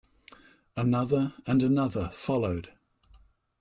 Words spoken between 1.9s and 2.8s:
followed.